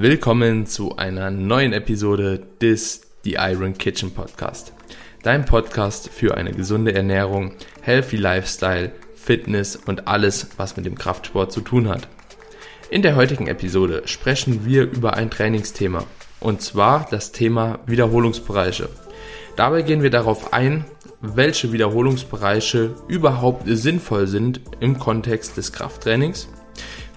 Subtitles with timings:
[0.00, 4.72] Willkommen zu einer neuen Episode des The Iron Kitchen Podcast.
[5.24, 11.50] Dein Podcast für eine gesunde Ernährung, healthy Lifestyle, Fitness und alles, was mit dem Kraftsport
[11.50, 12.06] zu tun hat.
[12.90, 16.04] In der heutigen Episode sprechen wir über ein Trainingsthema
[16.38, 18.90] und zwar das Thema Wiederholungsbereiche.
[19.56, 20.84] Dabei gehen wir darauf ein,
[21.20, 26.46] welche Wiederholungsbereiche überhaupt sinnvoll sind im Kontext des Krafttrainings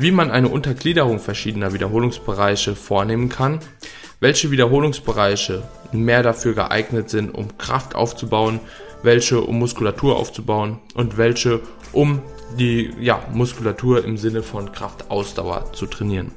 [0.01, 3.59] wie man eine Untergliederung verschiedener Wiederholungsbereiche vornehmen kann,
[4.19, 8.59] welche Wiederholungsbereiche mehr dafür geeignet sind, um Kraft aufzubauen,
[9.03, 11.59] welche um Muskulatur aufzubauen und welche
[11.91, 12.21] um
[12.57, 16.31] die ja, Muskulatur im Sinne von Kraftausdauer zu trainieren.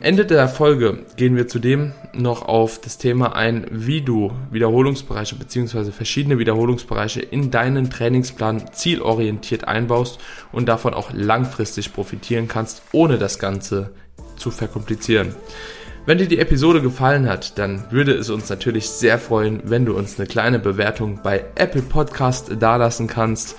[0.00, 5.92] Ende der Folge gehen wir zudem noch auf das Thema ein, wie du Wiederholungsbereiche bzw.
[5.92, 10.18] verschiedene Wiederholungsbereiche in deinen Trainingsplan zielorientiert einbaust
[10.52, 13.92] und davon auch langfristig profitieren kannst, ohne das Ganze
[14.36, 15.34] zu verkomplizieren.
[16.06, 19.94] Wenn dir die Episode gefallen hat, dann würde es uns natürlich sehr freuen, wenn du
[19.94, 23.54] uns eine kleine Bewertung bei Apple Podcast dalassen kannst.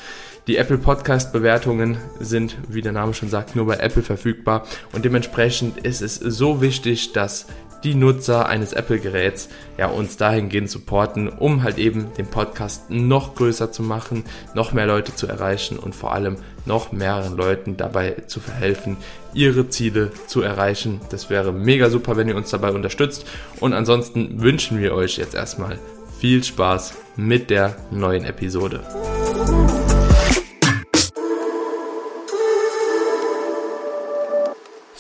[0.52, 5.06] Die Apple Podcast Bewertungen sind, wie der Name schon sagt, nur bei Apple verfügbar und
[5.06, 7.46] dementsprechend ist es so wichtig, dass
[7.86, 13.72] die Nutzer eines Apple-Geräts ja uns dahingehend supporten, um halt eben den Podcast noch größer
[13.72, 16.36] zu machen, noch mehr Leute zu erreichen und vor allem
[16.66, 18.98] noch mehreren Leuten dabei zu verhelfen,
[19.34, 21.00] ihre Ziele zu erreichen.
[21.12, 23.26] Das wäre mega super, wenn ihr uns dabei unterstützt.
[23.62, 25.80] Und ansonsten wünschen wir euch jetzt erstmal
[26.20, 28.82] viel Spaß mit der neuen Episode.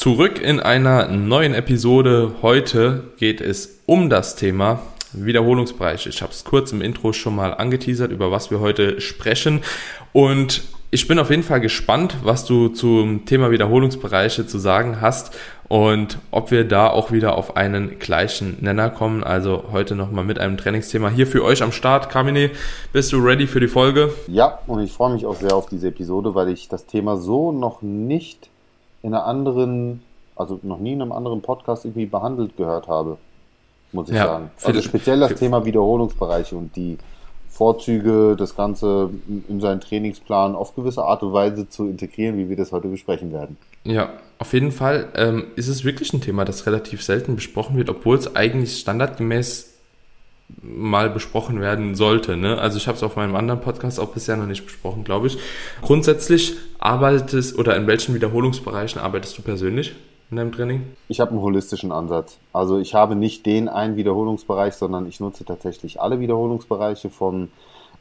[0.02, 2.34] Zurück in einer neuen Episode.
[2.42, 4.80] Heute geht es um das Thema
[5.14, 6.08] Wiederholungsbereich.
[6.08, 9.62] Ich habe es kurz im Intro schon mal angeteasert, über was wir heute sprechen.
[10.12, 15.38] Und ich bin auf jeden Fall gespannt, was du zum Thema Wiederholungsbereiche zu sagen hast
[15.68, 19.24] und ob wir da auch wieder auf einen gleichen Nenner kommen.
[19.24, 22.10] Also heute nochmal mit einem Trainingsthema hier für euch am Start.
[22.10, 22.50] Kamine,
[22.92, 24.12] bist du ready für die Folge?
[24.26, 27.52] Ja, und ich freue mich auch sehr auf diese Episode, weil ich das Thema so
[27.52, 28.51] noch nicht
[29.04, 30.02] in einer anderen,
[30.36, 33.18] also noch nie in einem anderen Podcast irgendwie behandelt gehört habe,
[33.92, 34.52] muss ich ja, sagen.
[34.64, 36.98] Also speziell das Thema Wiederholungsbereiche und die
[37.50, 39.10] Vorzüge, das Ganze
[39.48, 43.32] in seinen Trainingsplan auf gewisse Art und Weise zu integrieren, wie wir das heute besprechen
[43.34, 43.58] werden.
[43.84, 47.90] Ja, auf jeden Fall ähm, ist es wirklich ein Thema, das relativ selten besprochen wird,
[47.90, 49.71] obwohl es eigentlich standardgemäß
[50.62, 52.38] mal besprochen werden sollte.
[52.38, 52.58] Ne?
[52.58, 55.38] Also ich habe es auf meinem anderen Podcast auch bisher noch nicht besprochen, glaube ich.
[55.82, 59.94] Grundsätzlich arbeitest oder in welchen Wiederholungsbereichen arbeitest du persönlich
[60.30, 60.84] in deinem Training?
[61.08, 62.38] Ich habe einen holistischen Ansatz.
[62.54, 67.50] Also ich habe nicht den einen Wiederholungsbereich, sondern ich nutze tatsächlich alle Wiederholungsbereiche von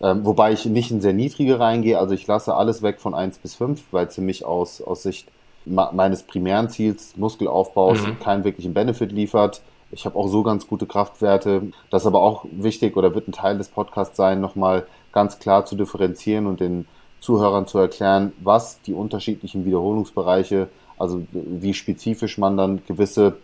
[0.02, 3.38] ähm, wobei ich nicht in sehr niedrige reingehe, also ich lasse alles weg von 1
[3.38, 5.28] bis 5, weil es für mich aus, aus Sicht
[5.66, 8.18] meines primären Ziels, Muskelaufbaus, mhm.
[8.18, 9.60] keinen wirklichen Benefit liefert.
[9.92, 11.72] Ich habe auch so ganz gute Kraftwerte.
[11.90, 15.64] Das ist aber auch wichtig oder wird ein Teil des Podcasts sein, nochmal ganz klar
[15.64, 16.86] zu differenzieren und den
[17.20, 20.68] Zuhörern zu erklären, was die unterschiedlichen Wiederholungsbereiche,
[20.98, 23.36] also wie spezifisch man dann gewisse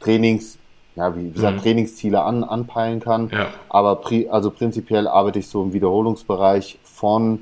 [0.00, 0.58] Trainings,
[0.94, 1.62] ja, wie gesagt, mhm.
[1.62, 3.30] Trainingsziele an, anpeilen kann.
[3.30, 3.48] Ja.
[3.68, 7.40] Aber pri also prinzipiell arbeite ich so im Wiederholungsbereich von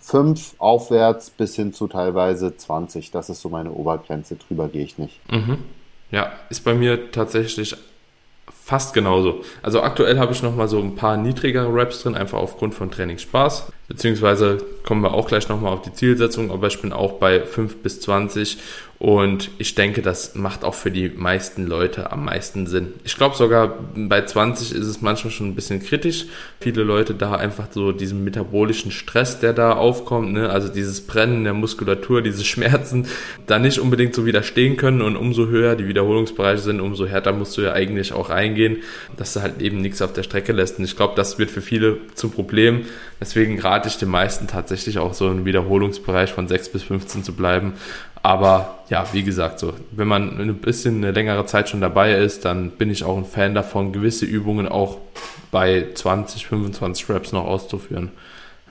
[0.00, 3.10] fünf aufwärts bis hin zu teilweise 20.
[3.10, 4.36] Das ist so meine Obergrenze.
[4.36, 5.20] Drüber gehe ich nicht.
[5.30, 5.58] Mhm.
[6.10, 7.76] Ja, ist bei mir tatsächlich
[8.70, 9.44] fast genauso.
[9.62, 12.90] Also aktuell habe ich noch mal so ein paar niedrigere Raps drin, einfach aufgrund von
[12.90, 13.72] Trainingsspaß.
[13.90, 17.40] Beziehungsweise kommen wir auch gleich noch mal auf die Zielsetzung, aber ich bin auch bei
[17.40, 18.56] 5 bis 20
[19.00, 22.92] und ich denke, das macht auch für die meisten Leute am meisten Sinn.
[23.02, 26.26] Ich glaube sogar bei 20 ist es manchmal schon ein bisschen kritisch.
[26.60, 30.50] Viele Leute da einfach so diesen metabolischen Stress, der da aufkommt, ne?
[30.50, 33.06] also dieses Brennen der Muskulatur, diese Schmerzen,
[33.46, 37.56] da nicht unbedingt so widerstehen können und umso höher die Wiederholungsbereiche sind, umso härter musst
[37.56, 38.82] du ja eigentlich auch reingehen,
[39.16, 40.78] dass du halt eben nichts auf der Strecke lässt.
[40.78, 42.84] Und ich glaube, das wird für viele zum Problem.
[43.18, 47.34] Deswegen rate ich den meisten tatsächlich auch so einen Wiederholungsbereich von 6 bis 15 zu
[47.34, 47.74] bleiben
[48.22, 52.44] aber ja, wie gesagt, so, wenn man ein bisschen eine längere Zeit schon dabei ist,
[52.44, 54.98] dann bin ich auch ein Fan davon, gewisse Übungen auch
[55.50, 58.12] bei 20, 25 Reps noch auszuführen.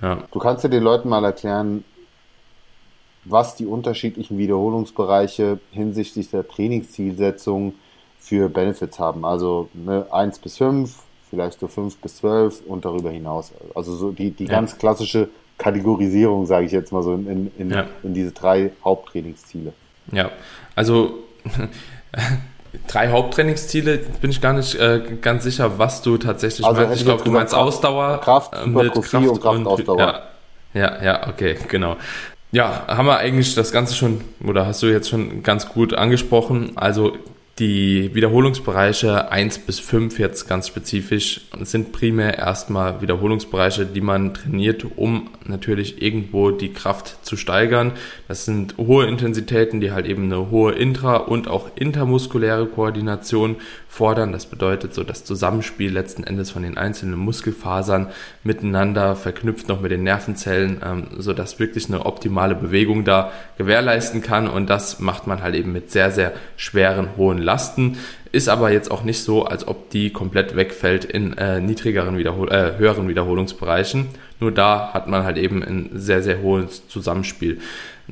[0.02, 0.20] Ja.
[0.32, 1.84] Du kannst ja den Leuten mal erklären,
[3.26, 7.74] was die unterschiedlichen Wiederholungsbereiche hinsichtlich der Trainingszielsetzung
[8.20, 9.26] für Benefits haben.
[9.26, 10.96] Also ne, 1 bis 5,
[11.30, 13.52] vielleicht so 5 bis 12 und darüber hinaus.
[13.76, 14.52] Also so die, die ja.
[14.52, 17.86] ganz klassische Kategorisierung, sage ich jetzt mal so, in, in, ja.
[18.04, 19.74] in diese drei Haupttrainingsziele.
[20.12, 20.32] Ja,
[20.76, 21.20] also
[22.88, 26.98] drei Haupttrainingsziele, bin ich gar nicht äh, ganz sicher, was du tatsächlich also meinst.
[26.98, 30.00] Ich glaube, du meinst Ausdauer, Kraft, äh, mit Kraft und Kraftausdauer.
[30.00, 30.24] Ja,
[30.74, 31.98] ja, ja, okay, genau.
[32.52, 36.72] Ja, haben wir eigentlich das Ganze schon, oder hast du jetzt schon ganz gut angesprochen.
[36.76, 37.14] Also
[37.60, 44.86] Die Wiederholungsbereiche 1 bis 5 jetzt ganz spezifisch sind primär erstmal Wiederholungsbereiche, die man trainiert,
[44.96, 47.92] um natürlich irgendwo die Kraft zu steigern.
[48.30, 53.58] Das sind hohe Intensitäten, die halt eben eine hohe intra- und auch intermuskuläre Koordination
[53.90, 54.32] fordern.
[54.32, 58.08] Das bedeutet so das Zusammenspiel letzten Endes von den einzelnen Muskelfasern
[58.44, 64.22] miteinander verknüpft noch mit den Nervenzellen, ähm, so dass wirklich eine optimale Bewegung da gewährleisten
[64.22, 64.48] kann.
[64.48, 67.98] Und das macht man halt eben mit sehr, sehr schweren, hohen Lasten.
[68.32, 72.52] Ist aber jetzt auch nicht so, als ob die komplett wegfällt in äh, niedrigeren Wiederhol
[72.52, 74.08] äh, höheren Wiederholungsbereichen.
[74.40, 77.60] Nur da hat man halt eben ein sehr, sehr hohes Zusammenspiel.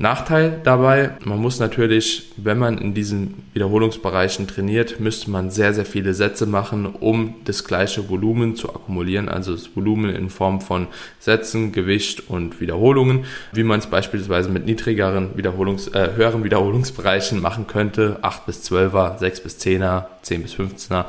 [0.00, 5.84] Nachteil dabei, man muss natürlich, wenn man in diesen Wiederholungsbereichen trainiert, müsste man sehr, sehr
[5.84, 10.86] viele Sätze machen, um das gleiche Volumen zu akkumulieren, also das Volumen in Form von
[11.18, 17.66] Sätzen, Gewicht und Wiederholungen, wie man es beispielsweise mit niedrigeren Wiederholungs, äh, höheren Wiederholungsbereichen machen
[17.66, 21.06] könnte, 8 bis 12er, 6 bis 10er, 10 bis 15er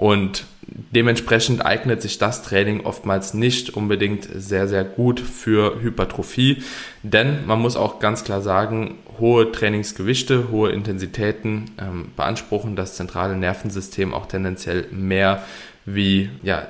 [0.00, 6.62] und dementsprechend eignet sich das Training oftmals nicht unbedingt sehr, sehr gut für Hypertrophie,
[7.02, 13.36] denn man muss auch ganz klar sagen, hohe Trainingsgewichte, hohe Intensitäten ähm, beanspruchen das zentrale
[13.36, 15.44] Nervensystem auch tendenziell mehr
[15.84, 16.66] wie ja,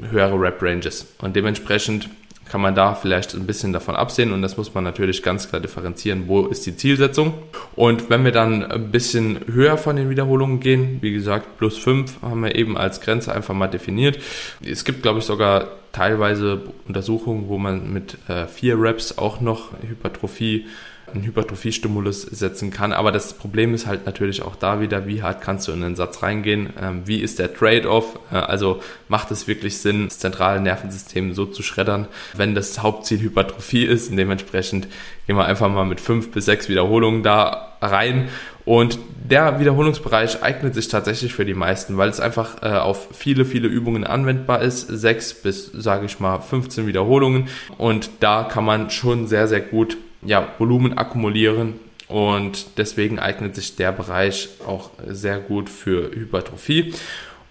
[0.00, 1.08] höhere Rep-Ranges.
[1.18, 2.08] Und dementsprechend
[2.50, 5.60] kann man da vielleicht ein bisschen davon absehen und das muss man natürlich ganz klar
[5.60, 7.34] differenzieren, wo ist die Zielsetzung.
[7.74, 12.22] Und wenn wir dann ein bisschen höher von den Wiederholungen gehen, wie gesagt, plus 5
[12.22, 14.18] haben wir eben als Grenze einfach mal definiert.
[14.64, 19.72] Es gibt, glaube ich, sogar teilweise Untersuchungen, wo man mit äh, vier Reps auch noch
[19.82, 20.66] Hypertrophie
[21.12, 22.92] einen Hypertrophiestimulus setzen kann.
[22.92, 25.96] Aber das Problem ist halt natürlich auch da wieder, wie hart kannst du in den
[25.96, 26.70] Satz reingehen?
[26.80, 28.18] Ähm, wie ist der Trade-off?
[28.32, 33.20] Äh, also macht es wirklich Sinn, das zentrale Nervensystem so zu schreddern, wenn das Hauptziel
[33.20, 34.10] Hypertrophie ist?
[34.10, 34.88] Und dementsprechend
[35.26, 38.28] gehen wir einfach mal mit fünf bis sechs Wiederholungen da rein.
[38.64, 38.98] Und
[39.30, 43.68] der Wiederholungsbereich eignet sich tatsächlich für die meisten, weil es einfach äh, auf viele, viele
[43.68, 44.88] Übungen anwendbar ist.
[44.88, 47.48] Sechs bis, sage ich mal, 15 Wiederholungen.
[47.78, 51.74] Und da kann man schon sehr, sehr gut ja, Volumen akkumulieren
[52.08, 56.94] und deswegen eignet sich der Bereich auch sehr gut für Hypertrophie.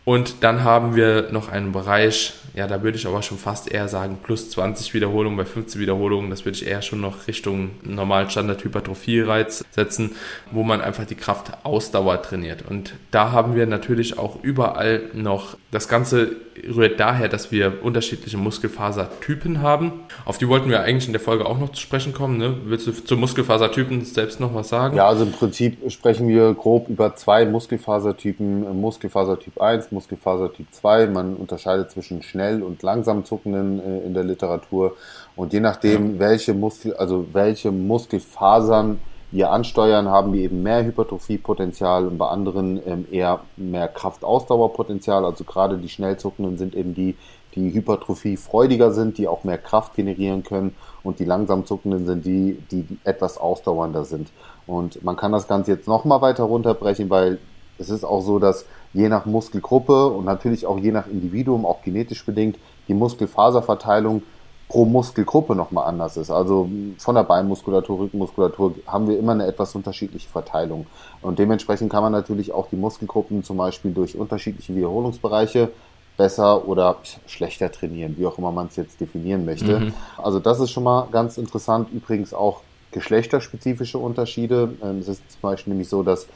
[0.05, 3.89] Und dann haben wir noch einen Bereich, ja, da würde ich aber schon fast eher
[3.89, 8.29] sagen, plus 20 Wiederholungen bei 15 Wiederholungen, das würde ich eher schon noch Richtung normalen
[8.29, 10.15] Standard-Hypertrophie-Reiz setzen,
[10.51, 12.63] wo man einfach die Kraftausdauer trainiert.
[12.67, 18.37] Und da haben wir natürlich auch überall noch, das Ganze rührt daher, dass wir unterschiedliche
[18.37, 19.91] Muskelfasertypen haben.
[20.23, 22.37] Auf die wollten wir eigentlich in der Folge auch noch zu sprechen kommen.
[22.37, 22.55] Ne?
[22.65, 24.95] Willst du zu Muskelfasertypen selbst noch was sagen?
[24.95, 31.07] Ja, also im Prinzip sprechen wir grob über zwei Muskelfasertypen, Muskelfasertyp 1, Muskelfasertyp 2.
[31.07, 34.95] Man unterscheidet zwischen schnell und langsam zuckenden äh, in der Literatur.
[35.35, 38.99] Und je nachdem, welche Muskel, also welche Muskelfasern
[39.31, 45.25] wir ansteuern, haben wir eben mehr Hypertrophiepotenzial und bei anderen ähm, eher mehr Kraftausdauerpotenzial.
[45.25, 47.15] Also gerade die Schnellzuckenden sind eben die,
[47.55, 52.25] die Hypertrophie freudiger sind, die auch mehr Kraft generieren können und die langsam zuckenden sind
[52.25, 54.29] die, die etwas ausdauernder sind.
[54.67, 57.39] Und man kann das Ganze jetzt nochmal weiter runterbrechen, weil
[57.77, 58.65] es ist auch so, dass
[58.95, 62.57] je nach Muskelgruppe und natürlich auch je nach Individuum, auch genetisch bedingt,
[62.87, 64.23] die Muskelfaserverteilung
[64.67, 66.31] pro Muskelgruppe nochmal anders ist.
[66.31, 70.87] Also von der Beinmuskulatur, Rückenmuskulatur haben wir immer eine etwas unterschiedliche Verteilung.
[71.21, 75.69] Und dementsprechend kann man natürlich auch die Muskelgruppen zum Beispiel durch unterschiedliche Wiederholungsbereiche
[76.17, 76.95] besser oder
[77.27, 79.79] schlechter trainieren, wie auch immer man es jetzt definieren möchte.
[79.79, 79.93] Mhm.
[80.17, 81.89] Also das ist schon mal ganz interessant.
[81.91, 82.61] Übrigens auch
[82.91, 84.73] geschlechterspezifische Unterschiede.
[84.81, 86.27] Ähm, es ist zum Beispiel nämlich so, dass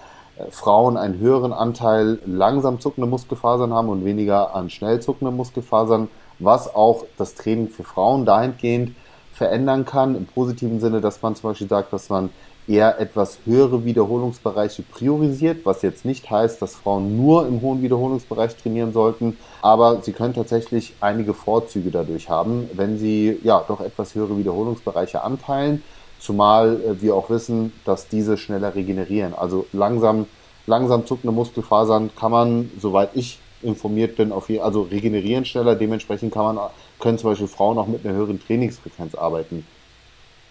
[0.50, 6.74] Frauen einen höheren Anteil langsam zuckende Muskelfasern haben und weniger an schnell zuckende Muskelfasern was
[6.74, 8.96] auch das Training für Frauen dahingehend
[9.34, 12.30] verändern kann, im positiven Sinne, dass man zum Beispiel sagt, dass man
[12.68, 18.56] eher etwas höhere Wiederholungsbereiche priorisiert, was jetzt nicht heißt, dass Frauen nur im hohen Wiederholungsbereich
[18.58, 24.14] trainieren sollten, aber sie können tatsächlich einige Vorzüge dadurch haben, wenn sie ja doch etwas
[24.14, 25.84] höhere Wiederholungsbereiche anteilen,
[26.20, 29.34] zumal äh, wir auch wissen, dass diese schneller regenerieren.
[29.34, 30.28] Also langsam,
[30.68, 36.34] langsam zuckende Muskelfasern kann man, soweit ich informiert bin, auf je, also regenerieren schneller, dementsprechend
[36.34, 39.66] kann man, können zum Beispiel Frauen auch mit einer höheren Trainingsfrequenz arbeiten.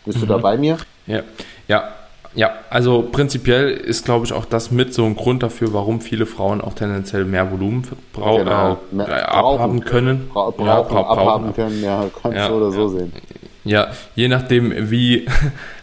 [0.04, 0.22] Bist mhm.
[0.22, 0.78] du da bei mir?
[1.06, 1.22] Ja,
[1.68, 1.88] ja,
[2.34, 6.26] ja, also prinzipiell ist, glaube ich, auch das mit so ein Grund dafür, warum viele
[6.26, 8.78] Frauen auch tendenziell mehr Volumen brau genau.
[8.92, 10.28] äh, mehr, abhaben können.
[10.28, 13.12] Bra brauchen, ja, bra abhaben können, ja, kannst ja, so oder so sehen.
[13.68, 15.26] Ja, je nachdem, wie,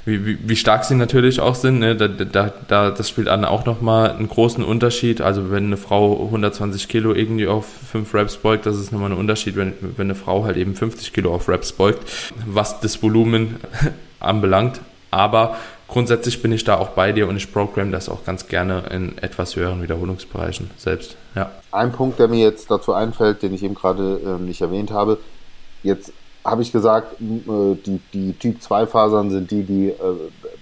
[0.06, 3.66] wie, wie stark sie natürlich auch sind, ne, da, da, da, das spielt dann auch
[3.66, 5.22] nochmal einen großen Unterschied.
[5.22, 9.18] Also wenn eine Frau 120 Kilo irgendwie auf 5 Reps beugt, das ist nochmal ein
[9.18, 12.04] Unterschied, wenn, wenn eine Frau halt eben 50 Kilo auf Reps beugt,
[12.46, 13.58] was das Volumen
[14.20, 14.82] anbelangt.
[15.12, 15.56] Aber
[15.88, 19.18] grundsätzlich bin ich da auch bei dir und ich program das auch ganz gerne in
[19.20, 21.18] etwas höheren Wiederholungsbereichen selbst.
[21.36, 21.52] Ja.
[21.72, 25.20] Ein Punkt, der mir jetzt dazu einfällt, den ich eben gerade äh, nicht erwähnt habe,
[25.84, 26.12] jetzt
[26.46, 29.96] habe ich gesagt, äh, die, die Typ-2-Fasern sind die, die äh,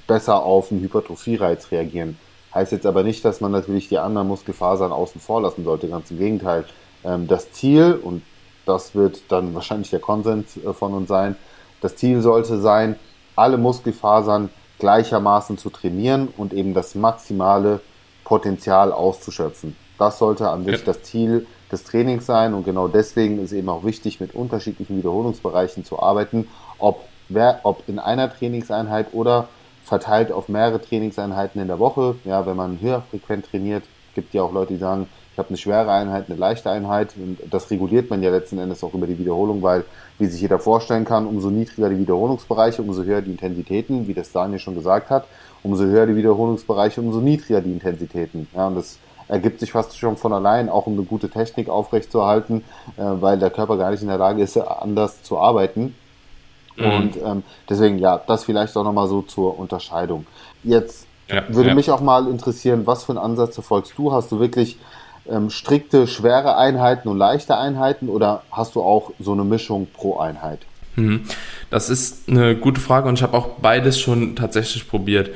[0.07, 2.17] besser auf einen Hypertrophie-Reiz reagieren.
[2.55, 6.09] Heißt jetzt aber nicht, dass man natürlich die anderen Muskelfasern außen vor lassen sollte, ganz
[6.09, 6.65] im Gegenteil.
[7.03, 8.23] Ähm, das Ziel, und
[8.65, 11.35] das wird dann wahrscheinlich der Konsens äh, von uns sein,
[11.81, 12.95] das Ziel sollte sein,
[13.35, 14.49] alle Muskelfasern
[14.79, 17.81] gleichermaßen zu trainieren und eben das maximale
[18.23, 19.75] Potenzial auszuschöpfen.
[20.03, 20.85] Das sollte an sich ja.
[20.85, 25.85] das Ziel des Trainings sein und genau deswegen ist eben auch wichtig, mit unterschiedlichen Wiederholungsbereichen
[25.85, 29.47] zu arbeiten, ob, wer, ob in einer Trainingseinheit oder
[29.85, 32.15] verteilt auf mehrere Trainingseinheiten in der Woche.
[32.25, 35.57] Ja, wenn man höher frequent trainiert, gibt ja auch Leute, die sagen, ich habe eine
[35.57, 39.17] schwere Einheit, eine leichte Einheit und das reguliert man ja letzten Endes auch über die
[39.17, 39.85] Wiederholung, weil,
[40.19, 44.33] wie sich jeder vorstellen kann, umso niedriger die Wiederholungsbereiche, umso höher die Intensitäten, wie das
[44.33, 45.27] Daniel schon gesagt hat,
[45.63, 48.49] umso höher die Wiederholungsbereiche, umso niedriger die Intensitäten.
[48.53, 52.63] Ja, und das ergibt sich fast schon von allein, auch um eine gute Technik aufrechtzuerhalten,
[52.97, 55.95] äh, weil der Körper gar nicht in der Lage ist, anders zu arbeiten.
[56.75, 56.85] Mhm.
[56.85, 60.25] Und ähm, deswegen, ja, das vielleicht auch nochmal so zur Unterscheidung.
[60.63, 61.75] Jetzt ja, würde ja.
[61.75, 64.11] mich auch mal interessieren, was für einen Ansatz verfolgst du?
[64.11, 64.77] Hast du wirklich
[65.29, 70.17] ähm, strikte, schwere Einheiten und leichte Einheiten oder hast du auch so eine Mischung pro
[70.17, 70.59] Einheit?
[70.95, 71.23] Mhm.
[71.69, 75.31] Das ist eine gute Frage und ich habe auch beides schon tatsächlich probiert.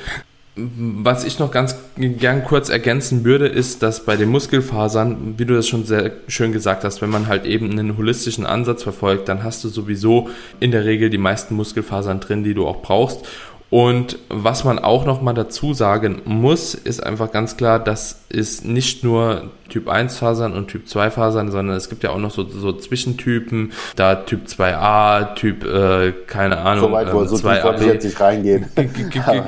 [0.59, 5.53] Was ich noch ganz gern kurz ergänzen würde, ist, dass bei den Muskelfasern, wie du
[5.53, 9.43] das schon sehr schön gesagt hast, wenn man halt eben einen holistischen Ansatz verfolgt, dann
[9.43, 13.27] hast du sowieso in der Regel die meisten Muskelfasern drin, die du auch brauchst.
[13.69, 18.63] Und was man auch noch mal dazu sagen muss, ist einfach ganz klar, das ist
[18.63, 22.31] nicht nur Typ 1 Fasern und Typ 2 Fasern, sondern es gibt ja auch noch
[22.31, 27.36] so, so Zwischentypen, da Typ 2a, Typ, äh, keine Ahnung, so weit, wo ähm, so
[27.36, 27.83] 2a.
[27.83, 28.67] jetzt nicht reingehen.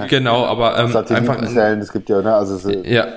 [0.09, 1.41] genau, aber ähm, einfach.
[1.41, 3.07] Es gibt ja, ne, also ja,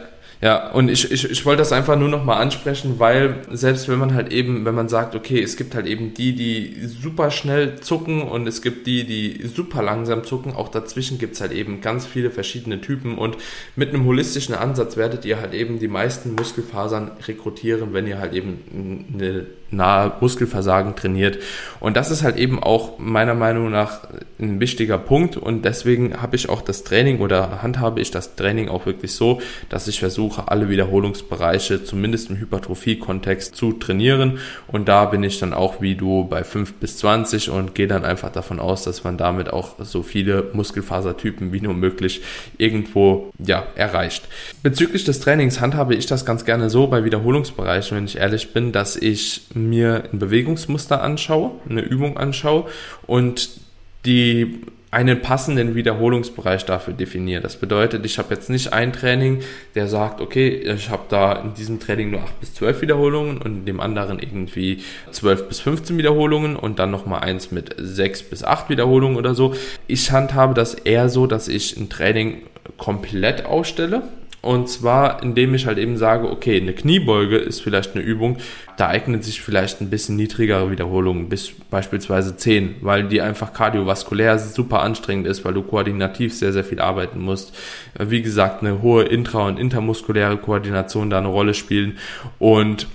[0.43, 4.13] ja, und ich, ich, ich wollte das einfach nur nochmal ansprechen, weil selbst wenn man
[4.13, 8.23] halt eben, wenn man sagt, okay, es gibt halt eben die, die super schnell zucken
[8.23, 12.33] und es gibt die, die super langsam zucken, auch dazwischen gibt's halt eben ganz viele
[12.33, 13.37] verschiedene Typen und
[13.77, 18.33] mit einem holistischen Ansatz werdet ihr halt eben die meisten Muskelfasern rekrutieren, wenn ihr halt
[18.33, 21.39] eben eine nahe Muskelversagen trainiert.
[21.81, 24.01] Und das ist halt eben auch meiner Meinung nach
[24.39, 28.69] ein wichtiger Punkt und deswegen habe ich auch das Training oder handhabe ich das Training
[28.69, 34.39] auch wirklich so, dass ich versuche, alle Wiederholungsbereiche zumindest im Hypertrophie-Kontext zu trainieren
[34.69, 38.05] und da bin ich dann auch wie du bei 5 bis 20 und gehe dann
[38.05, 42.23] einfach davon aus, dass man damit auch so viele Muskelfasertypen wie nur möglich
[42.59, 44.29] irgendwo ja, erreicht.
[44.63, 48.73] Bezüglich des Trainings handhabe ich das ganz gerne so bei Wiederholungsbereichen, wenn ich ehrlich bin,
[48.73, 52.67] dass ich mir ein Bewegungsmuster anschaue, eine Übung anschaue
[53.07, 53.61] und
[54.05, 54.61] die
[54.93, 57.41] einen passenden Wiederholungsbereich dafür definiere.
[57.41, 59.41] Das bedeutet, ich habe jetzt nicht ein Training,
[59.75, 63.61] der sagt, okay, ich habe da in diesem Training nur 8 bis 12 Wiederholungen und
[63.61, 68.45] in dem anderen irgendwie 12 bis 15 Wiederholungen und dann nochmal eins mit 6 bis
[68.45, 69.55] 8 Wiederholungen oder so.
[69.87, 72.43] Ich handhabe das eher so, dass ich ein Training
[72.77, 74.03] komplett ausstelle
[74.43, 78.39] und zwar, indem ich halt eben sage, okay, eine Kniebeuge ist vielleicht eine Übung,
[78.77, 84.41] da eignet sich vielleicht ein bisschen niedrigere Wiederholungen, bis beispielsweise 10, weil die einfach kardiovaskulär
[84.41, 87.57] super anstrengend ist, weil du koordinativ sehr, sehr viel arbeiten musst.
[87.97, 91.99] Wie gesagt, eine hohe intra- und intermuskuläre Koordination da eine Rolle spielen
[92.39, 92.89] und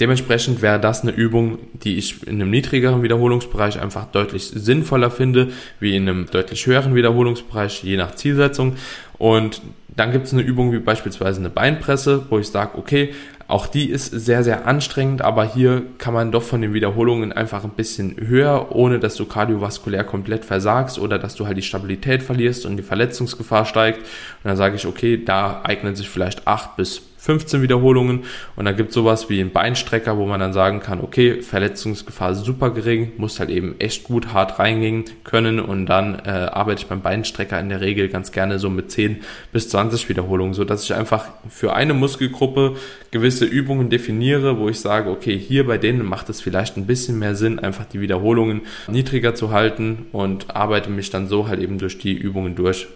[0.00, 5.48] Dementsprechend wäre das eine Übung, die ich in einem niedrigeren Wiederholungsbereich einfach deutlich sinnvoller finde,
[5.80, 8.76] wie in einem deutlich höheren Wiederholungsbereich, je nach Zielsetzung.
[9.16, 9.62] Und
[9.98, 13.14] dann gibt es eine Übung wie beispielsweise eine Beinpresse, wo ich sage, okay,
[13.48, 17.64] auch die ist sehr, sehr anstrengend, aber hier kann man doch von den Wiederholungen einfach
[17.64, 22.22] ein bisschen höher, ohne dass du kardiovaskulär komplett versagst oder dass du halt die Stabilität
[22.22, 24.00] verlierst und die Verletzungsgefahr steigt.
[24.00, 28.24] Und dann sage ich, okay, da eignen sich vielleicht acht bis 15 Wiederholungen
[28.56, 32.34] und da gibt es sowas wie einen Beinstrecker, wo man dann sagen kann, okay, Verletzungsgefahr
[32.34, 36.88] super gering, muss halt eben echt gut hart reingehen können und dann äh, arbeite ich
[36.88, 39.18] beim Beinstrecker in der Regel ganz gerne so mit 10
[39.52, 42.76] bis 20 Wiederholungen, so dass ich einfach für eine Muskelgruppe
[43.10, 47.18] gewisse Übungen definiere, wo ich sage, okay, hier bei denen macht es vielleicht ein bisschen
[47.18, 51.76] mehr Sinn, einfach die Wiederholungen niedriger zu halten und arbeite mich dann so halt eben
[51.76, 52.88] durch die Übungen durch.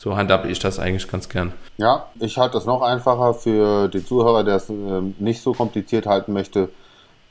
[0.00, 1.52] So handhabe ich das eigentlich ganz gern.
[1.76, 4.74] Ja, ich halte das noch einfacher für den Zuhörer, der es äh,
[5.18, 6.70] nicht so kompliziert halten möchte.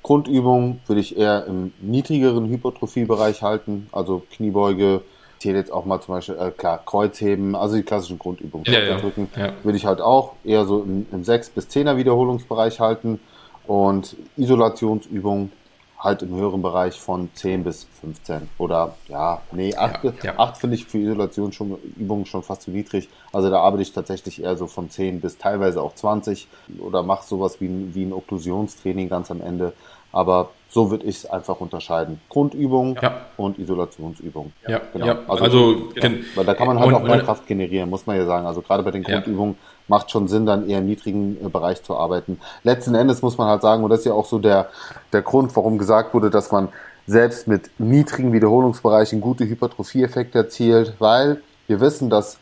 [0.04, 5.02] Grundübung würde ich eher im niedrigeren Hypertrophiebereich halten, also Kniebeuge,
[5.40, 8.72] zählt jetzt auch mal zum Beispiel, äh, klar, Kreuzheben, also die klassischen Grundübungen.
[8.72, 9.52] Ja, ja, drücken, ja.
[9.64, 13.20] würde ich halt auch eher so im, im 6- bis 10er Wiederholungsbereich halten
[13.66, 15.52] und Isolationsübungen
[16.00, 20.40] halt im höheren Bereich von 10 bis 15 oder ja, nee, 8, Ja, ja.
[20.40, 23.10] 8 finde ich für Isolation schon, Übungen schon fast zu niedrig.
[23.34, 26.48] Also da arbeite ich tatsächlich eher so von 10 bis teilweise auch 20
[26.80, 29.74] oder mache sowas wie ein, wie ein Okklusionstraining ganz am Ende.
[30.12, 32.20] Aber so würde ich es einfach unterscheiden.
[32.30, 33.22] Grundübung Ja.
[33.38, 34.54] und Isolationsübung.
[34.68, 35.06] Ja, Genau.
[35.06, 35.20] ja.
[35.28, 38.18] Also- Also, gen- Weil da kann man halt und- auch mehr Kraft generieren, muss man
[38.18, 38.46] ja sagen.
[38.46, 39.04] Also gerade bei den.
[39.04, 39.56] Grundübungen
[39.88, 42.40] macht schon Sinn, dann eher im niedrigen äh, Bereich zu arbeiten.
[42.64, 44.70] Letzten Endes muss man halt sagen, und das ist ja auch so der,
[45.14, 46.70] der Grund, warum gesagt wurde, dass man
[47.08, 52.38] selbst mit niedrigen Wiederholungsbereichen gute Hypertrophie-Effekte erzielt, weil wir wissen, dass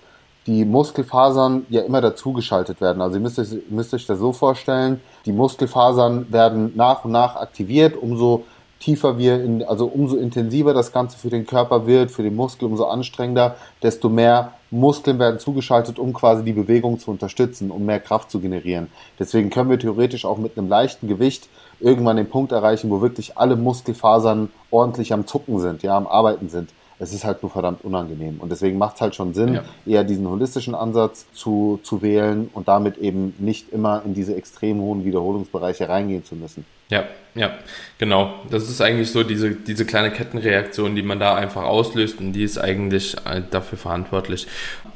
[0.48, 3.02] die Muskelfasern ja immer dazugeschaltet werden.
[3.02, 7.36] Also ihr müsst euch, müsst euch das so vorstellen, die Muskelfasern werden nach und nach
[7.36, 8.46] aktiviert, umso
[8.80, 12.66] tiefer wir in, also umso intensiver das Ganze für den Körper wird, für den Muskel
[12.66, 18.00] umso anstrengender, desto mehr Muskeln werden zugeschaltet, um quasi die Bewegung zu unterstützen, um mehr
[18.00, 18.90] Kraft zu generieren.
[19.20, 21.50] Deswegen können wir theoretisch auch mit einem leichten Gewicht
[21.80, 26.50] irgendwann den Punkt erreichen, wo wirklich alle Muskelfasern ordentlich am Zucken sind, ja, am Arbeiten
[26.50, 26.70] sind.
[27.00, 28.38] Es ist halt nur verdammt unangenehm.
[28.40, 29.64] Und deswegen macht es halt schon Sinn, Ja.
[29.86, 34.80] eher diesen holistischen Ansatz zu, zu wählen und damit eben nicht immer in diese extrem
[34.82, 36.66] hohen Wiederholungsbereiche reingehen zu müssen.
[36.90, 37.04] Ja,
[37.38, 37.52] ja,
[38.00, 38.34] genau.
[38.50, 42.44] Das ist eigentlich so diese, diese kleine Kettenreaktion, die man da einfach auslöst und die
[42.44, 44.48] ist eigentlich äh, dafür verantwortlich.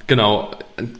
[0.08, 0.52] Genau.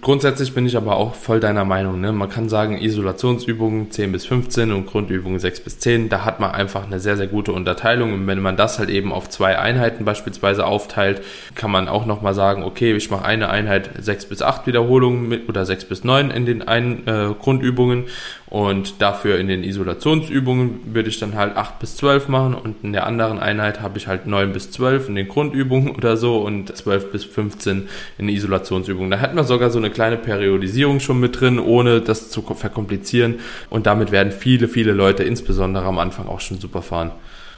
[0.02, 2.00] Grundsätzlich bin ich aber auch voll deiner Meinung.
[2.00, 2.12] Ne?
[2.12, 6.52] Man kann sagen, Isolationsübungen 10 bis 15 und Grundübungen 6 bis 10, da hat man
[6.52, 8.14] einfach eine sehr, sehr gute Unterteilung.
[8.14, 11.24] Und wenn man das halt eben auf zwei Einheiten beispielsweise aufteilt,
[11.56, 15.50] kann man auch nochmal sagen, okay, ich mache eine Einheit 6 bis 8 Wiederholungen mit
[15.50, 18.06] oder 6 bis 9 in den einen äh, Grundübungen
[18.52, 22.92] und dafür in den Isolationsübungen würde ich dann halt 8 bis 12 machen und in
[22.92, 26.76] der anderen Einheit habe ich halt 9 bis 12 in den Grundübungen oder so und
[26.76, 29.10] 12 bis 15 in den Isolationsübungen.
[29.10, 33.40] Da hat man sogar so eine kleine Periodisierung schon mit drin, ohne das zu verkomplizieren
[33.70, 37.12] und damit werden viele, viele Leute insbesondere am Anfang auch schon super fahren.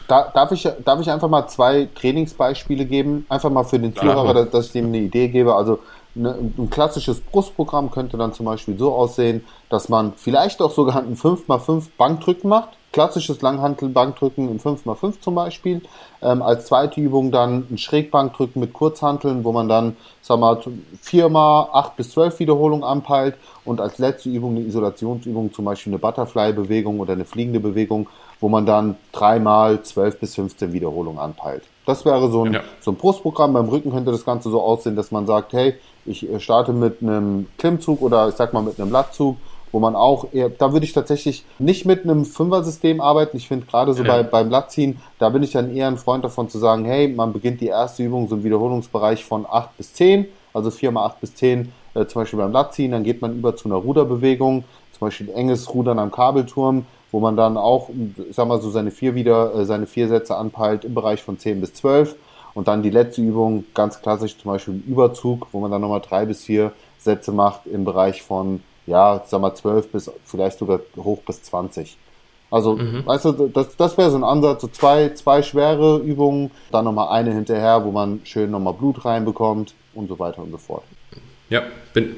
[0.07, 3.25] Da, darf, ich, darf ich einfach mal zwei Trainingsbeispiele geben?
[3.29, 3.95] Einfach mal für den.
[3.95, 5.55] Zuhörer, dass, ich dem eine Idee gebe.
[5.55, 5.79] Also
[6.15, 11.17] ein klassisches Brustprogramm könnte dann zum Beispiel so aussehen, dass man vielleicht auch sogar ein
[11.17, 12.77] 5x5 Bankdrücken macht.
[12.91, 15.81] Klassisches Langhantel-Bankdrücken im 5x5 zum Beispiel.
[16.21, 20.61] Ähm, als zweite Übung dann ein Schrägbankdrücken mit Kurzhanteln, wo man dann, sag mal,
[21.03, 23.35] 4x 8 bis 12 Wiederholungen anpeilt.
[23.65, 28.07] Und als letzte Übung eine Isolationsübung, zum Beispiel eine Butterfly-Bewegung oder eine fliegende Bewegung,
[28.39, 31.63] wo man dann dreimal 12 bis 15 Wiederholungen anpeilt.
[31.85, 32.61] Das wäre so ein, Ja.
[32.79, 33.53] so ein Brustprogramm.
[33.53, 37.01] Beim Rücken könnte das Ganze so aussehen, dass man sagt, hey, ich äh, starte mit
[37.01, 39.37] einem Klimmzug oder ich sag mal mit einem Lattzug,
[39.71, 43.35] wo man auch eher, da würde ich tatsächlich nicht mit einem Fünfer-System arbeiten.
[43.37, 44.17] Ich finde gerade so Ja.
[44.17, 47.33] bei, beim Latziehen, da bin ich dann eher ein Freund davon zu sagen, hey, man
[47.33, 51.19] beginnt die erste Übung so im Wiederholungsbereich von 8 bis 10, also 4 mal 8
[51.21, 55.07] bis 10, äh, zum Beispiel beim Latziehen, dann geht man über zu einer Ruderbewegung, zum
[55.07, 57.89] Beispiel enges Rudern am Kabelturm, wo man dann auch,
[58.27, 61.37] ich sag mal so seine vier wieder, äh, seine vier Sätze anpeilt im Bereich von
[61.37, 62.15] 10 bis 12
[62.55, 66.01] und dann die letzte Übung, ganz klassisch zum Beispiel im Überzug, wo man dann nochmal
[66.01, 70.79] drei bis vier Sätze macht im Bereich von, ja, sag mal 12 bis vielleicht sogar
[70.97, 71.97] hoch bis 20.
[72.49, 76.85] Also, weißt du, das, das wäre so ein Ansatz, so zwei, zwei schwere Übungen, dann
[76.85, 80.83] nochmal eine hinterher, wo man schön nochmal Blut reinbekommt und so weiter und so fort.
[81.49, 81.61] Ja,
[81.93, 82.15] bin,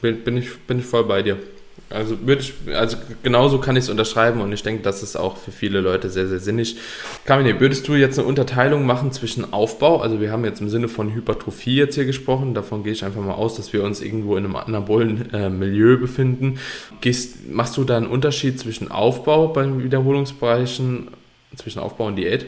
[0.00, 1.38] bin, bin, ich, bin ich voll bei dir.
[1.90, 5.38] Also würde ich, also genauso kann ich es unterschreiben und ich denke, das ist auch
[5.38, 6.76] für viele Leute sehr, sehr sinnig.
[7.24, 10.02] Kamine, würdest du jetzt eine Unterteilung machen zwischen Aufbau?
[10.02, 13.22] Also wir haben jetzt im Sinne von Hypertrophie jetzt hier gesprochen, davon gehe ich einfach
[13.22, 16.58] mal aus, dass wir uns irgendwo in einem anabolen äh, Milieu befinden.
[17.00, 21.08] Gehst, machst du da einen Unterschied zwischen Aufbau bei Wiederholungsbereichen,
[21.56, 22.44] zwischen Aufbau und Diät?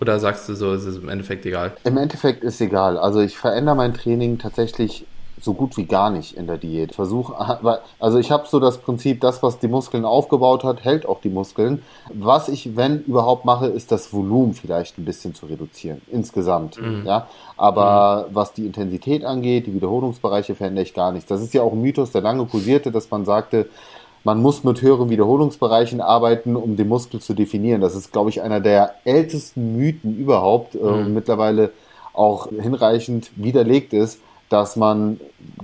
[0.00, 1.72] Oder sagst du so, ist es im Endeffekt egal?
[1.84, 2.96] Im Endeffekt ist egal.
[2.96, 5.04] Also ich verändere mein Training tatsächlich
[5.44, 6.94] so gut wie gar nicht in der Diät.
[6.94, 7.32] Versuch,
[7.98, 11.28] also ich habe so das Prinzip, das, was die Muskeln aufgebaut hat, hält auch die
[11.28, 11.82] Muskeln.
[12.12, 16.78] Was ich, wenn überhaupt mache, ist das Volumen vielleicht ein bisschen zu reduzieren, insgesamt.
[17.04, 21.28] Ja, aber was die Intensität angeht, die Wiederholungsbereiche verändere ich gar nichts.
[21.28, 23.68] Das ist ja auch ein Mythos, der lange kursierte, dass man sagte,
[24.24, 27.82] man muss mit höheren Wiederholungsbereichen arbeiten, um den Muskel zu definieren.
[27.82, 31.70] Das ist, glaube ich, einer der ältesten Mythen überhaupt äh, und mittlerweile
[32.14, 34.20] auch hinreichend widerlegt ist,
[34.54, 35.18] dass man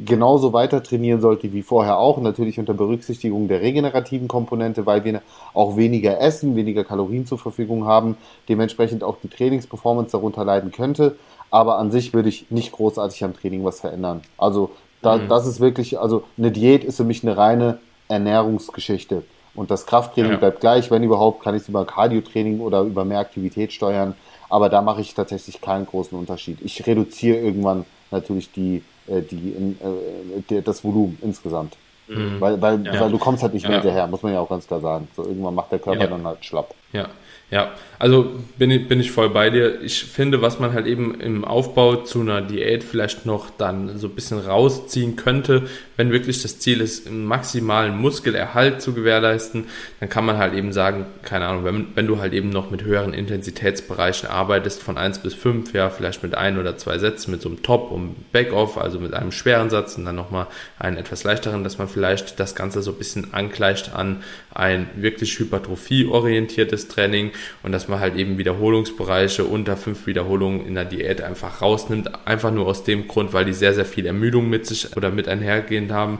[0.05, 5.23] genauso weiter trainieren sollte wie vorher auch, natürlich unter Berücksichtigung der regenerativen Komponente, weil wir
[5.55, 8.17] auch weniger essen, weniger Kalorien zur Verfügung haben,
[8.49, 11.15] dementsprechend auch die Trainingsperformance darunter leiden könnte.
[11.53, 14.23] Aber an sich würde ich nicht großartig am Training was verändern.
[14.37, 14.71] Also
[15.03, 15.29] da, Mhm.
[15.29, 19.23] das ist wirklich, also eine Diät ist für mich eine reine Ernährungsgeschichte.
[19.55, 20.39] Und das Krafttraining Ja.
[20.39, 24.15] bleibt gleich, wenn überhaupt, kann ich es über Cardiotraining oder über mehr Aktivität steuern.
[24.49, 26.59] Aber da mache ich tatsächlich keinen großen Unterschied.
[26.65, 31.77] Ich reduziere irgendwann natürlich die, äh, die, in, äh, die, das Volumen insgesamt.
[32.09, 32.41] Mhm.
[32.41, 33.01] Weil, weil, ja.
[33.01, 33.83] weil du kommst halt nicht mehr ja.
[33.83, 35.09] hinterher, muss man ja auch ganz klar sagen.
[35.15, 36.07] So irgendwann macht der Körper ja.
[36.07, 36.75] dann halt schlapp.
[36.93, 37.09] Ja,
[37.51, 39.83] ja, also bin ich, bin ich voll bei dir.
[39.83, 44.07] Ich finde, was man halt eben im Aufbau zu einer Diät vielleicht noch dann so
[44.07, 45.65] ein bisschen rausziehen könnte,
[45.99, 49.65] wenn wirklich das Ziel ist, einen maximalen Muskelerhalt zu gewährleisten,
[50.01, 52.85] dann kann man halt eben sagen, keine Ahnung, wenn, wenn du halt eben noch mit
[52.85, 57.43] höheren Intensitätsbereichen arbeitest, von 1 bis 5, ja, vielleicht mit ein oder zwei Sätzen, mit
[57.43, 60.47] so einem Top und Backoff, also mit einem schweren Satz und dann nochmal
[60.79, 64.23] einen etwas leichteren, dass man vielleicht das Ganze so ein bisschen angleicht an
[64.55, 67.33] ein wirklich hypertrophie-orientiertes Training
[67.63, 72.11] und dass man halt eben Wiederholungsbereiche unter fünf Wiederholungen in der Diät einfach rausnimmt.
[72.27, 75.29] Einfach nur aus dem Grund, weil die sehr, sehr viel Ermüdung mit sich oder mit
[75.29, 76.19] einhergehend haben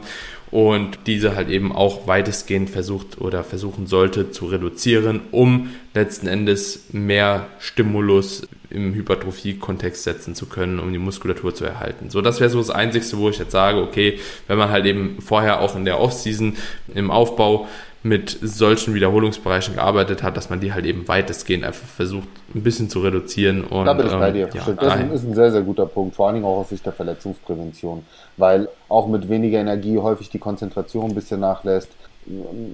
[0.51, 6.89] und diese halt eben auch weitestgehend versucht oder versuchen sollte zu reduzieren, um letzten Endes
[6.91, 12.09] mehr Stimulus im Hypertrophie-Kontext setzen zu können, um die Muskulatur zu erhalten.
[12.09, 15.17] So, das wäre so das Einzige, wo ich jetzt sage, okay, wenn man halt eben
[15.21, 16.57] vorher auch in der Offseason
[16.93, 17.67] im Aufbau
[18.03, 22.89] mit solchen Wiederholungsbereichen gearbeitet hat, dass man die halt eben weitestgehend einfach versucht, ein bisschen
[22.89, 23.63] zu reduzieren.
[23.63, 24.49] Und, da bin ich bei ähm, dir.
[24.53, 26.93] Ja, das ist ein sehr, sehr guter Punkt, vor allen Dingen auch aus Sicht der
[26.93, 28.03] Verletzungsprävention,
[28.37, 31.89] weil auch mit weniger Energie häufig die Konzentration ein bisschen nachlässt.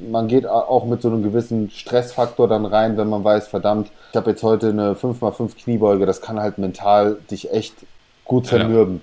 [0.09, 4.15] Man geht auch mit so einem gewissen Stressfaktor dann rein, wenn man weiß, verdammt, ich
[4.17, 7.75] habe jetzt heute eine 5x5 Kniebeuge, das kann halt mental dich echt
[8.23, 9.01] gut zermürben.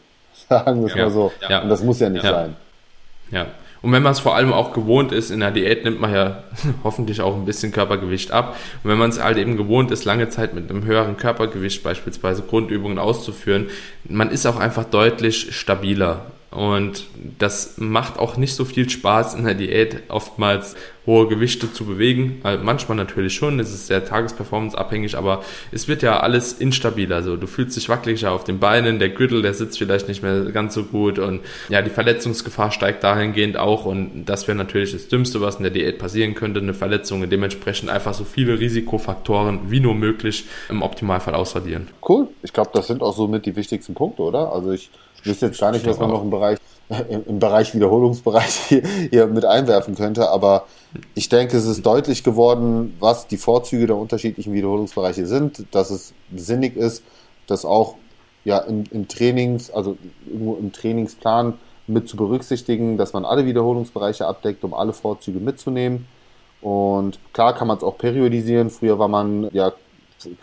[0.50, 0.58] Ja.
[0.64, 1.04] Sagen wir es ja.
[1.04, 1.32] mal so.
[1.62, 2.56] Und das muss ja nicht sein.
[3.30, 3.46] Ja,
[3.84, 6.42] und wenn man es vor allem auch gewohnt ist, in der Diät nimmt man ja
[6.84, 8.56] hoffentlich auch ein bisschen Körpergewicht ab.
[8.82, 12.40] Und wenn man es halt eben gewohnt ist, lange Zeit mit einem höheren Körpergewicht beispielsweise
[12.40, 13.66] Grundübungen auszuführen,
[14.08, 16.24] man ist auch einfach deutlich stabiler.
[16.50, 17.04] Und
[17.38, 22.40] das macht auch nicht so viel Spaß in der Diät, oftmals hohe Gewichte zu bewegen.
[22.42, 27.16] Also manchmal natürlich schon, es ist sehr tagesperformanceabhängig, aber es wird ja alles instabiler.
[27.16, 30.44] Also du fühlst dich wackeliger auf den Beinen, der Gürtel, der sitzt vielleicht nicht mehr
[30.46, 35.08] ganz so gut und ja, die Verletzungsgefahr steigt dahingehend auch und das wäre natürlich das
[35.08, 39.70] Dümmste, was in der Diät passieren könnte, eine Verletzung und dementsprechend einfach so viele Risikofaktoren
[39.70, 41.88] wie nur möglich im Optimalfall ausradieren.
[42.06, 44.52] Cool, ich glaube, das sind auch somit die wichtigsten Punkte, oder?
[44.52, 44.90] Also ich
[45.24, 49.26] ich wüsste jetzt gar nicht, was man noch im Bereich, im Bereich Wiederholungsbereich hier, hier
[49.26, 50.66] mit einwerfen könnte, aber
[51.14, 56.12] ich denke, es ist deutlich geworden, was die Vorzüge der unterschiedlichen Wiederholungsbereiche sind, dass es
[56.34, 57.02] sinnig ist,
[57.46, 57.96] dass auch
[58.44, 61.54] ja im, im Trainings, also im Trainingsplan
[61.86, 66.06] mit zu berücksichtigen, dass man alle Wiederholungsbereiche abdeckt, um alle Vorzüge mitzunehmen.
[66.60, 68.70] Und klar kann man es auch periodisieren.
[68.70, 69.72] Früher war man ja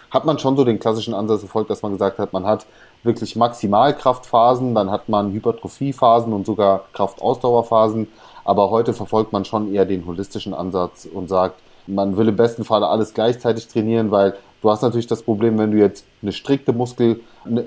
[0.10, 2.66] hat man schon so den klassischen Ansatz verfolgt, dass man gesagt hat, man hat
[3.04, 8.08] wirklich Maximalkraftphasen, dann hat man Hypertrophiephasen und sogar Kraftausdauerphasen.
[8.44, 12.64] Aber heute verfolgt man schon eher den holistischen Ansatz und sagt, man will im besten
[12.64, 16.74] Falle alles gleichzeitig trainieren, weil du hast natürlich das Problem, wenn du jetzt eine strikte
[16.74, 17.22] Muskel,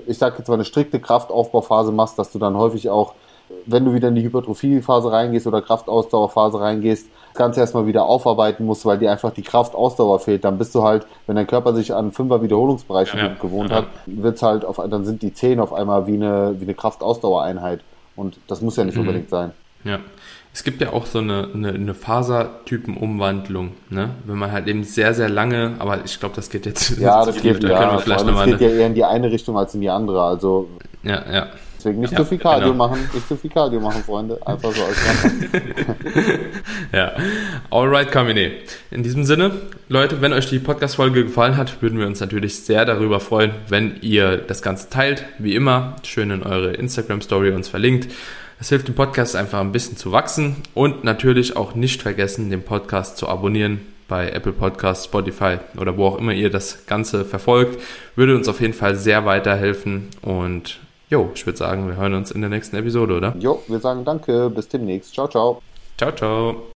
[0.07, 3.13] ich sage jetzt mal eine strikte Kraftaufbauphase machst, dass du dann häufig auch
[3.65, 8.65] wenn du wieder in die Hypertrophiephase reingehst oder Kraftausdauerphase reingehst, das Ganze erstmal wieder aufarbeiten
[8.65, 11.93] musst, weil dir einfach die Kraftausdauer fehlt, dann bist du halt, wenn dein Körper sich
[11.93, 13.77] an fünfer Wiederholungsbereichen ja, gewohnt ja.
[13.77, 17.81] hat, wird's halt auf, dann sind die Zehen auf einmal wie eine, wie eine Kraftausdauereinheit.
[18.15, 19.01] Und das muss ja nicht mhm.
[19.01, 19.51] unbedingt sein.
[19.83, 19.99] Ja.
[20.53, 24.11] Es gibt ja auch so eine, eine, eine Fasertypenumwandlung, ne?
[24.23, 26.97] Wenn man halt eben sehr, sehr lange, aber ich glaube, das geht jetzt.
[26.97, 28.05] Ja, das geht, ja, das
[28.45, 30.23] geht ja eher in die eine Richtung als in die andere.
[30.23, 30.69] Also.
[31.03, 31.47] Ja, ja.
[31.85, 32.87] Deswegen nicht ja, zu viel Cardio genau.
[32.87, 34.39] machen, nicht zu viel Cardio machen, Freunde.
[34.43, 34.97] Einfach so als
[36.91, 37.11] Ja,
[37.69, 38.53] alright, Kamine.
[38.89, 39.51] In diesem Sinne,
[39.87, 43.97] Leute, wenn euch die Podcast-Folge gefallen hat, würden wir uns natürlich sehr darüber freuen, wenn
[44.01, 45.25] ihr das Ganze teilt.
[45.37, 48.11] Wie immer, schön in eure Instagram-Story uns verlinkt.
[48.57, 52.63] Das hilft dem Podcast einfach ein bisschen zu wachsen und natürlich auch nicht vergessen, den
[52.63, 57.79] Podcast zu abonnieren bei Apple Podcasts, Spotify oder wo auch immer ihr das Ganze verfolgt.
[58.15, 62.31] Würde uns auf jeden Fall sehr weiterhelfen und Jo, ich würde sagen, wir hören uns
[62.31, 63.35] in der nächsten Episode, oder?
[63.37, 65.13] Jo, wir sagen danke, bis demnächst.
[65.13, 65.61] Ciao, ciao.
[65.97, 66.65] Ciao, ciao.